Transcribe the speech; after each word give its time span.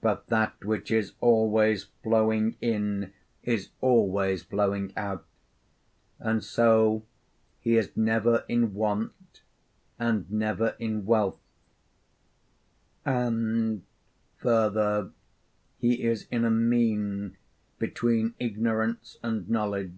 But 0.00 0.26
that 0.26 0.64
which 0.64 0.90
is 0.90 1.12
always 1.20 1.84
flowing 2.02 2.56
in 2.60 3.12
is 3.44 3.70
always 3.80 4.42
flowing 4.42 4.92
out, 4.96 5.24
and 6.18 6.42
so 6.42 7.04
he 7.60 7.76
is 7.76 7.96
never 7.96 8.44
in 8.48 8.74
want 8.74 9.42
and 10.00 10.28
never 10.28 10.74
in 10.80 11.06
wealth; 11.06 11.38
and, 13.06 13.84
further, 14.36 15.12
he 15.78 16.02
is 16.06 16.26
in 16.32 16.44
a 16.44 16.50
mean 16.50 17.36
between 17.78 18.34
ignorance 18.40 19.16
and 19.22 19.48
knowledge. 19.48 19.92